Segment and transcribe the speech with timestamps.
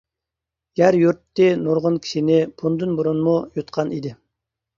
[0.79, 4.17] يەر يۇتتى نۇرغۇن كىشىنى، بۇندىن بۇرۇنمۇ يۇتقان ئىدى.